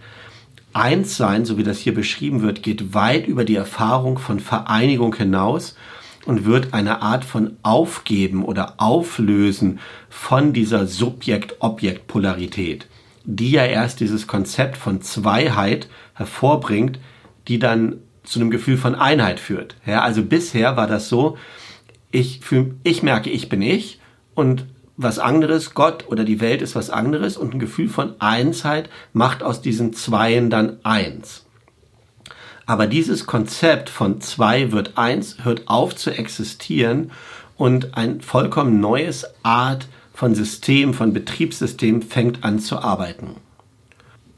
Einssein, 0.73 1.45
so 1.45 1.57
wie 1.57 1.63
das 1.63 1.79
hier 1.79 1.93
beschrieben 1.93 2.41
wird, 2.41 2.63
geht 2.63 2.93
weit 2.93 3.27
über 3.27 3.45
die 3.45 3.55
Erfahrung 3.55 4.17
von 4.17 4.39
Vereinigung 4.39 5.15
hinaus 5.15 5.75
und 6.25 6.45
wird 6.45 6.73
eine 6.73 7.01
Art 7.01 7.25
von 7.25 7.57
Aufgeben 7.63 8.43
oder 8.43 8.75
Auflösen 8.77 9.79
von 10.09 10.53
dieser 10.53 10.87
Subjekt-Objekt-Polarität 10.87 12.87
die 13.25 13.51
ja 13.51 13.65
erst 13.65 13.99
dieses 13.99 14.27
Konzept 14.27 14.77
von 14.77 15.01
Zweiheit 15.01 15.87
hervorbringt, 16.13 16.99
die 17.47 17.59
dann 17.59 17.97
zu 18.23 18.39
einem 18.39 18.51
Gefühl 18.51 18.77
von 18.77 18.95
Einheit 18.95 19.39
führt. 19.39 19.75
Ja, 19.85 20.01
also 20.01 20.23
bisher 20.23 20.77
war 20.77 20.87
das 20.87 21.09
so, 21.09 21.37
ich, 22.11 22.39
fühl, 22.41 22.75
ich 22.83 23.03
merke, 23.03 23.29
ich 23.29 23.49
bin 23.49 23.61
ich 23.61 23.99
und 24.35 24.65
was 24.95 25.19
anderes, 25.19 25.73
Gott 25.73 26.07
oder 26.07 26.23
die 26.23 26.39
Welt 26.39 26.61
ist 26.61 26.75
was 26.75 26.89
anderes 26.89 27.35
und 27.35 27.55
ein 27.55 27.59
Gefühl 27.59 27.89
von 27.89 28.13
Einsheit 28.19 28.89
macht 29.11 29.41
aus 29.41 29.61
diesen 29.61 29.93
Zweien 29.93 30.49
dann 30.49 30.77
eins. 30.83 31.45
Aber 32.65 32.87
dieses 32.87 33.25
Konzept 33.25 33.89
von 33.89 34.21
zwei 34.21 34.71
wird 34.71 34.97
eins 34.97 35.37
hört 35.43 35.67
auf 35.67 35.95
zu 35.95 36.11
existieren 36.11 37.11
und 37.57 37.97
ein 37.97 38.21
vollkommen 38.21 38.79
neues 38.79 39.25
Art 39.41 39.87
von 40.13 40.35
System, 40.35 40.93
von 40.93 41.13
Betriebssystem 41.13 42.01
fängt 42.01 42.43
an 42.43 42.59
zu 42.59 42.79
arbeiten. 42.79 43.35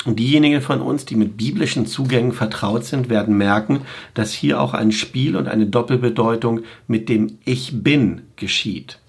Und 0.06 0.20
diejenigen 0.20 0.62
von 0.62 0.82
uns, 0.82 1.06
die 1.06 1.16
mit 1.16 1.36
biblischen 1.36 1.88
Zugängen 1.88 2.32
vertraut 2.32 2.86
sind, 2.86 3.10
werden 3.10 3.38
merken, 3.38 3.82
dass 4.14 4.34
hier 4.34 4.62
auch 4.62 4.74
ein 4.74 4.92
Spiel 4.92 5.36
und 5.36 5.48
eine 5.48 5.66
Doppelbedeutung 5.66 6.62
mit 6.88 7.10
dem 7.10 7.40
Ich 7.44 7.84
bin 7.84 8.22
geschieht. 8.36 9.00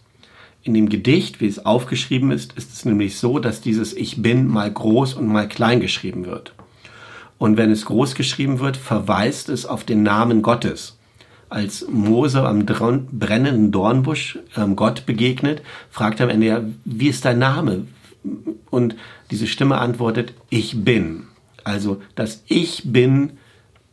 In 0.62 0.74
dem 0.74 0.88
Gedicht, 0.88 1.40
wie 1.40 1.46
es 1.46 1.64
aufgeschrieben 1.64 2.30
ist, 2.32 2.54
ist 2.54 2.72
es 2.72 2.84
nämlich 2.86 3.18
so, 3.18 3.38
dass 3.38 3.60
dieses 3.60 3.92
Ich 3.92 4.22
bin 4.22 4.48
mal 4.48 4.72
groß 4.72 5.14
und 5.14 5.28
mal 5.28 5.46
klein 5.48 5.80
geschrieben 5.80 6.24
wird. 6.24 6.54
Und 7.38 7.58
wenn 7.58 7.70
es 7.70 7.84
groß 7.84 8.14
geschrieben 8.14 8.58
wird, 8.58 8.78
verweist 8.78 9.50
es 9.50 9.66
auf 9.66 9.84
den 9.84 10.02
Namen 10.02 10.40
Gottes. 10.40 10.95
Als 11.48 11.86
Mose 11.88 12.42
am 12.42 12.66
brennenden 12.66 13.70
Dornbusch 13.70 14.38
ähm, 14.56 14.74
Gott 14.74 15.06
begegnet, 15.06 15.62
fragt 15.90 16.20
er 16.20 16.24
am 16.24 16.30
Ende 16.30 16.46
ja, 16.46 16.60
wie 16.84 17.08
ist 17.08 17.24
dein 17.24 17.38
Name? 17.38 17.86
Und 18.70 18.96
diese 19.30 19.46
Stimme 19.46 19.78
antwortet, 19.78 20.34
ich 20.50 20.84
bin. 20.84 21.24
Also 21.62 22.02
das 22.14 22.42
Ich 22.48 22.82
bin, 22.84 23.38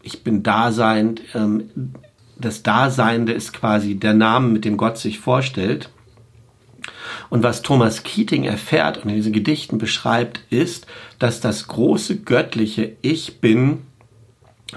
ich 0.02 0.24
bin 0.24 0.44
Dasein, 0.44 1.20
ähm, 1.36 1.70
das 2.38 2.64
Daseinende 2.64 3.34
ist 3.34 3.54
quasi 3.54 3.96
der 3.96 4.14
Name, 4.14 4.48
mit 4.50 4.66
dem 4.66 4.78
Gott 4.78 4.98
sich 4.98 5.20
vorstellt. 5.20 5.90
Und 7.30 7.44
was 7.44 7.62
Thomas 7.62 8.04
Keating 8.04 8.44
erfährt 8.44 8.98
und 8.98 9.10
in 9.10 9.16
diesen 9.16 9.34
Gedichten 9.34 9.78
beschreibt, 9.78 10.42
ist, 10.50 10.88
dass 11.20 11.40
das 11.40 11.68
große 11.68 12.18
göttliche 12.18 12.94
Ich 13.02 13.40
bin 13.40 13.84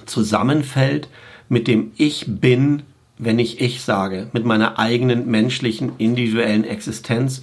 zusammenfällt 0.05 1.09
mit 1.49 1.69
dem 1.69 1.93
Ich 1.97 2.25
bin, 2.27 2.83
wenn 3.19 3.39
ich 3.39 3.61
Ich 3.61 3.83
sage, 3.83 4.29
mit 4.33 4.45
meiner 4.45 4.79
eigenen 4.79 5.31
menschlichen 5.31 5.93
individuellen 5.99 6.65
Existenz 6.65 7.43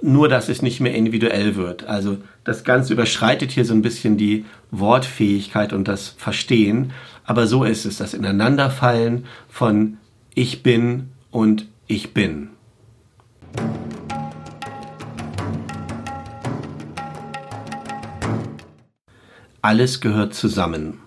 nur 0.00 0.28
dass 0.28 0.48
es 0.48 0.62
nicht 0.62 0.80
mehr 0.80 0.94
individuell 0.94 1.56
wird. 1.56 1.84
Also 1.84 2.18
das 2.44 2.64
Ganze 2.64 2.92
überschreitet 2.92 3.50
hier 3.50 3.64
so 3.64 3.74
ein 3.74 3.82
bisschen 3.82 4.16
die 4.16 4.44
Wortfähigkeit 4.70 5.72
und 5.72 5.88
das 5.88 6.08
Verstehen, 6.08 6.92
aber 7.24 7.46
so 7.46 7.64
ist 7.64 7.84
es, 7.84 7.98
das 7.98 8.14
Ineinanderfallen 8.14 9.26
von 9.48 9.98
ich 10.34 10.62
bin 10.62 11.08
und 11.30 11.66
ich 11.86 12.14
bin. 12.14 12.50
Alles 19.60 20.00
gehört 20.00 20.34
zusammen. 20.34 21.00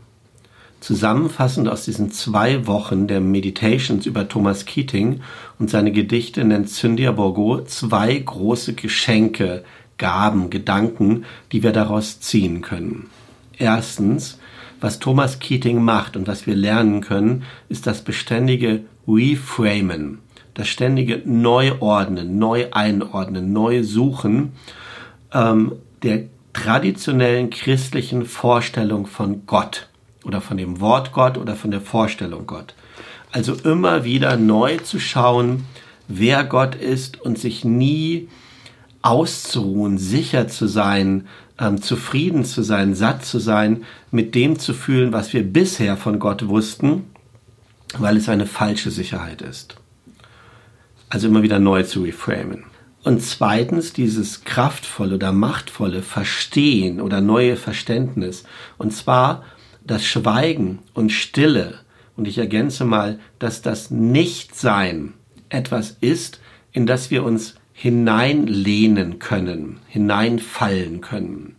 Zusammenfassend 0.82 1.70
aus 1.70 1.86
diesen 1.86 2.10
zwei 2.10 2.66
Wochen 2.66 3.06
der 3.06 3.22
Meditations 3.22 4.08
über 4.08 4.28
Thomas 4.28 4.66
Keating 4.66 5.22
und 5.60 5.70
seine 5.70 5.92
Gedichte 5.92 6.44
nennt 6.44 6.70
Cynthia 6.70 7.12
Borgo 7.12 7.64
zwei 7.66 8.18
große 8.18 8.74
Geschenke, 8.74 9.64
Gaben, 10.00 10.50
Gedanken, 10.50 11.26
die 11.52 11.62
wir 11.62 11.72
daraus 11.72 12.20
ziehen 12.20 12.62
können. 12.62 13.12
Erstens, 13.60 14.40
was 14.80 14.98
Thomas 14.98 15.38
Keating 15.38 15.84
macht 15.84 16.18
und 16.18 16.28
was 16.28 16.48
wir 16.48 16.56
lernen 16.56 17.02
können, 17.02 17.44
ist 17.70 17.86
das 17.86 18.02
beständige 18.02 18.82
Reframen, 19.08 20.18
das 20.56 20.68
ständige 20.68 21.22
Neuordnen, 21.26 22.40
Neu-Einordnen, 22.40 23.54
Neu-Suchen 23.54 24.54
ähm, 25.32 25.74
der 26.02 26.24
traditionellen 26.54 27.52
christlichen 27.52 28.26
Vorstellung 28.26 29.06
von 29.06 29.46
Gott 29.46 29.91
oder 30.24 30.42
von 30.42 30.58
dem 30.58 30.80
Wort 30.80 31.12
Gott 31.12 31.38
oder 31.38 31.56
von 31.56 31.72
der 31.72 31.82
Vorstellung 31.82 32.46
Gott. 32.48 32.74
Also 33.32 33.54
immer 33.54 34.04
wieder 34.04 34.38
neu 34.38 34.78
zu 34.78 35.00
schauen, 35.00 35.66
wer 36.08 36.44
Gott 36.44 36.76
ist 36.76 37.22
und 37.22 37.40
sich 37.40 37.64
nie 37.64 38.28
auszuruhen, 39.02 39.98
sicher 39.98 40.48
zu 40.48 40.68
sein, 40.68 41.28
ähm, 41.60 41.82
zufrieden 41.82 42.46
zu 42.46 42.62
sein, 42.62 42.94
satt 42.94 43.26
zu 43.26 43.40
sein, 43.40 43.84
mit 44.12 44.36
dem 44.36 44.60
zu 44.60 44.74
fühlen, 44.74 45.14
was 45.14 45.34
wir 45.34 45.44
bisher 45.44 45.98
von 45.98 46.20
Gott 46.20 46.48
wussten, 46.48 47.04
weil 47.98 48.18
es 48.18 48.30
eine 48.30 48.46
falsche 48.46 48.92
Sicherheit 48.92 49.42
ist. 49.42 49.76
Also 51.10 51.28
immer 51.28 51.44
wieder 51.44 51.60
neu 51.60 51.84
zu 51.84 52.04
reframen. 52.04 52.66
Und 53.04 53.22
zweitens 53.24 53.94
dieses 53.94 54.44
kraftvolle 54.44 55.16
oder 55.16 55.32
machtvolle 55.32 56.04
Verstehen 56.04 57.02
oder 57.02 57.20
neue 57.20 57.58
Verständnis. 57.58 58.44
Und 58.78 58.94
zwar 58.94 59.44
das 59.86 60.06
Schweigen 60.06 60.80
und 60.94 61.12
Stille, 61.12 61.80
und 62.18 62.28
ich 62.28 62.38
ergänze 62.38 62.86
mal, 62.86 63.20
dass 63.40 63.62
das 63.62 63.90
Nichtsein 63.90 65.14
etwas 65.50 65.98
ist, 66.02 66.40
in 66.72 66.86
das 66.86 67.10
wir 67.10 67.24
uns 67.24 67.56
hineinlehnen 67.74 69.20
können, 69.20 69.80
hineinfallen 69.88 71.02
können. 71.02 71.56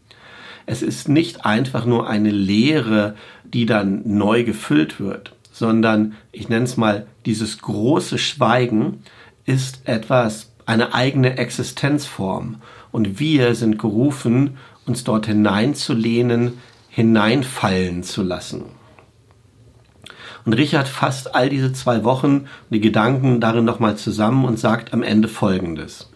Es 0.66 0.82
ist 0.82 1.08
nicht 1.08 1.44
einfach 1.44 1.84
nur 1.84 2.08
eine 2.08 2.30
Leere, 2.30 3.16
die 3.44 3.66
dann 3.66 4.02
neu 4.04 4.44
gefüllt 4.44 5.00
wird, 5.00 5.34
sondern 5.50 6.14
ich 6.30 6.48
nenne 6.48 6.64
es 6.64 6.76
mal, 6.76 7.06
dieses 7.26 7.58
große 7.58 8.18
Schweigen 8.18 9.02
ist 9.44 9.80
etwas, 9.84 10.52
eine 10.64 10.94
eigene 10.94 11.38
Existenzform. 11.38 12.62
Und 12.92 13.18
wir 13.18 13.54
sind 13.54 13.78
gerufen, 13.78 14.58
uns 14.86 15.04
dort 15.04 15.26
hineinzulehnen, 15.26 16.54
hineinfallen 16.94 18.02
zu 18.02 18.22
lassen. 18.22 18.64
Und 20.44 20.52
Richard 20.52 20.88
fasst 20.88 21.34
all 21.34 21.48
diese 21.48 21.72
zwei 21.72 22.04
Wochen 22.04 22.46
die 22.68 22.80
Gedanken 22.80 23.40
darin 23.40 23.64
nochmal 23.64 23.96
zusammen 23.96 24.44
und 24.44 24.58
sagt 24.58 24.92
am 24.92 25.02
Ende 25.02 25.28
Folgendes. 25.28 26.10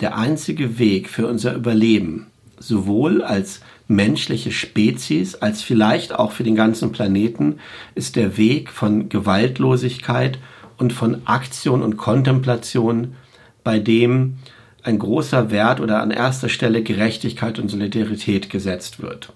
Der 0.00 0.18
einzige 0.18 0.80
Weg 0.80 1.08
für 1.08 1.28
unser 1.28 1.54
Überleben, 1.54 2.26
sowohl 2.58 3.22
als 3.22 3.60
menschliche 3.86 4.50
Spezies 4.50 5.36
als 5.36 5.62
vielleicht 5.62 6.12
auch 6.12 6.32
für 6.32 6.42
den 6.42 6.56
ganzen 6.56 6.90
Planeten, 6.90 7.60
ist 7.94 8.16
der 8.16 8.36
Weg 8.36 8.70
von 8.70 9.08
Gewaltlosigkeit 9.08 10.40
und 10.76 10.92
von 10.92 11.24
Aktion 11.26 11.82
und 11.82 11.96
Kontemplation, 11.96 13.14
bei 13.62 13.78
dem 13.78 14.38
ein 14.82 14.98
großer 14.98 15.52
Wert 15.52 15.80
oder 15.80 16.02
an 16.02 16.10
erster 16.10 16.48
Stelle 16.48 16.82
Gerechtigkeit 16.82 17.60
und 17.60 17.68
Solidarität 17.68 18.50
gesetzt 18.50 19.00
wird. 19.00 19.32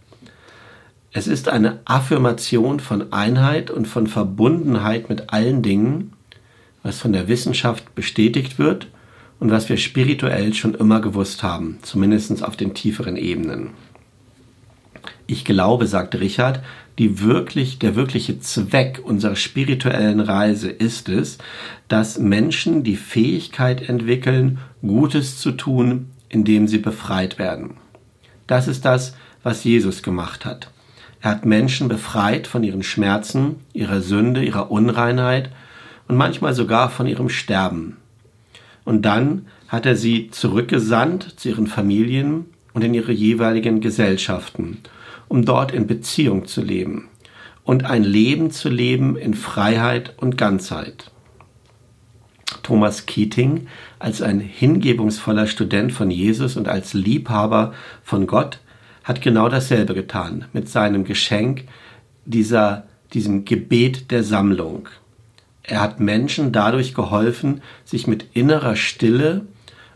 Es 1.12 1.27
ist 1.27 1.49
eine 1.49 1.81
Affirmation 1.87 2.79
von 2.79 3.12
Einheit 3.12 3.70
und 3.70 3.88
von 3.88 4.07
Verbundenheit 4.07 5.09
mit 5.09 5.33
allen 5.33 5.61
Dingen, 5.61 6.12
was 6.85 6.99
von 6.99 7.12
der 7.12 7.27
Wissenschaft 7.27 7.96
bestätigt 7.96 8.61
wird 8.61 8.87
und 9.40 9.51
was 9.51 9.68
wir 9.68 9.77
spirituell 9.77 10.55
schon 10.55 10.75
immer 10.75 11.01
gewusst 11.01 11.42
haben, 11.42 11.79
zumindest 11.83 12.44
auf 12.44 12.57
den 12.57 12.75
tieferen 12.75 13.16
Ebenen. 13.16 13.70
Ich 15.27 15.44
glaube, 15.44 15.88
sagt 15.88 16.14
Richard, 16.14 16.62
die 16.99 17.20
wirklich, 17.20 17.79
der 17.81 17.96
wirkliche 17.96 18.38
Zweck 18.38 19.01
unserer 19.03 19.37
spirituellen 19.37 20.20
Reise 20.20 20.70
ist 20.70 21.09
es, 21.09 21.38
dass 21.88 22.18
Menschen 22.18 22.85
die 22.85 22.96
Fähigkeit 22.96 23.88
entwickeln, 23.88 24.59
Gutes 24.81 25.38
zu 25.38 25.53
tun, 25.53 26.11
indem 26.29 26.68
sie 26.68 26.79
befreit 26.79 27.38
werden. 27.38 27.79
Das 28.46 28.68
ist 28.68 28.85
das, 28.85 29.14
was 29.42 29.64
Jesus 29.64 30.03
gemacht 30.03 30.44
hat. 30.44 30.70
Er 31.20 31.33
hat 31.33 31.44
Menschen 31.44 31.88
befreit 31.88 32.46
von 32.46 32.64
ihren 32.64 32.83
Schmerzen, 32.83 33.56
ihrer 33.72 34.00
Sünde, 34.00 34.42
ihrer 34.42 34.70
Unreinheit 34.70 35.50
und 36.09 36.16
manchmal 36.16 36.54
sogar 36.54 36.90
von 36.90 37.06
ihrem 37.06 37.28
Sterben. 37.28 37.98
Und 38.85 39.02
dann 39.02 39.46
hat 39.68 39.87
er 39.87 39.96
sie 39.96 40.30
zurückgesandt 40.30 41.35
zu 41.37 41.50
ihren 41.50 41.66
Familien 41.66 42.46
und 42.72 42.83
in 42.83 42.94
ihre 42.94 43.12
jeweiligen 43.12 43.80
Gesellschaften, 43.80 44.78
um 45.28 45.44
dort 45.44 45.72
in 45.72 45.87
Beziehung 45.87 46.46
zu 46.46 46.62
leben 46.62 47.09
und 47.64 47.85
ein 47.85 48.02
Leben 48.02 48.50
zu 48.50 48.68
leben 48.68 49.16
in 49.16 49.35
Freiheit 49.35 50.14
und 50.16 50.38
Ganzheit. 50.38 51.11
Thomas 52.62 53.06
Keating 53.06 53.68
als 53.98 54.22
ein 54.22 54.40
hingebungsvoller 54.40 55.46
Student 55.46 55.92
von 55.92 56.11
Jesus 56.11 56.56
und 56.56 56.68
als 56.68 56.94
Liebhaber 56.94 57.74
von 58.02 58.26
Gott 58.26 58.59
hat 59.11 59.23
genau 59.23 59.49
dasselbe 59.49 59.92
getan 59.92 60.44
mit 60.53 60.68
seinem 60.68 61.03
Geschenk 61.03 61.64
dieser, 62.27 62.85
diesem 63.12 63.44
Gebet 63.44 64.12
der 64.12 64.23
Sammlung. 64.23 64.88
Er 65.64 65.81
hat 65.81 65.99
Menschen 65.99 66.53
dadurch 66.53 66.94
geholfen, 66.94 67.61
sich 67.85 68.07
mit 68.07 68.27
innerer 68.35 68.77
Stille 68.77 69.46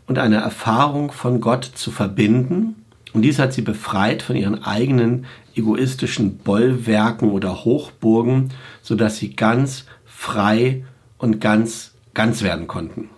und 0.09 0.18
einer 0.18 0.38
Erfahrung 0.38 1.12
von 1.12 1.40
Gott 1.40 1.64
zu 1.64 1.92
verbinden. 1.92 2.74
Und 3.12 3.22
dies 3.22 3.38
hat 3.38 3.53
sie 3.53 3.62
befreit 3.62 4.20
von 4.20 4.35
ihren 4.35 4.64
eigenen 4.64 5.27
egoistischen 5.55 6.38
Bollwerken 6.38 7.31
oder 7.31 7.64
Hochburgen, 7.64 8.50
sodass 8.83 9.18
sie 9.18 9.37
ganz 9.37 9.85
frei 10.05 10.83
und 11.18 11.40
ganz, 11.40 11.92
ganz 12.14 12.42
werden 12.42 12.66
konnten. 12.66 13.11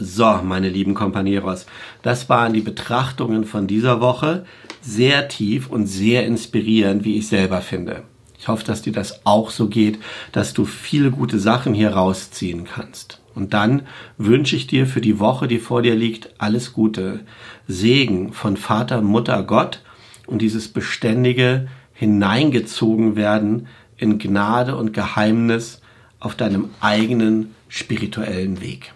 So, 0.00 0.40
meine 0.44 0.68
lieben 0.68 0.94
Kompanieros, 0.94 1.66
das 2.02 2.28
waren 2.28 2.52
die 2.52 2.60
Betrachtungen 2.60 3.44
von 3.44 3.66
dieser 3.66 4.00
Woche. 4.00 4.46
Sehr 4.80 5.26
tief 5.26 5.68
und 5.68 5.88
sehr 5.88 6.24
inspirierend, 6.24 7.04
wie 7.04 7.18
ich 7.18 7.26
selber 7.26 7.60
finde. 7.62 8.04
Ich 8.38 8.46
hoffe, 8.46 8.64
dass 8.64 8.82
dir 8.82 8.92
das 8.92 9.26
auch 9.26 9.50
so 9.50 9.66
geht, 9.66 9.98
dass 10.30 10.54
du 10.54 10.64
viele 10.64 11.10
gute 11.10 11.40
Sachen 11.40 11.74
hier 11.74 11.90
rausziehen 11.90 12.64
kannst. 12.64 13.20
Und 13.34 13.54
dann 13.54 13.82
wünsche 14.18 14.54
ich 14.54 14.68
dir 14.68 14.86
für 14.86 15.00
die 15.00 15.18
Woche, 15.18 15.48
die 15.48 15.58
vor 15.58 15.82
dir 15.82 15.96
liegt, 15.96 16.30
alles 16.38 16.72
Gute. 16.72 17.20
Segen 17.66 18.32
von 18.32 18.56
Vater, 18.56 19.02
Mutter, 19.02 19.42
Gott 19.42 19.82
und 20.28 20.42
dieses 20.42 20.68
beständige 20.68 21.66
hineingezogen 21.92 23.16
werden 23.16 23.66
in 23.96 24.20
Gnade 24.20 24.76
und 24.76 24.92
Geheimnis 24.92 25.80
auf 26.20 26.36
deinem 26.36 26.70
eigenen 26.80 27.54
spirituellen 27.68 28.60
Weg. 28.60 28.92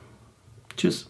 Tschüss. 0.76 1.08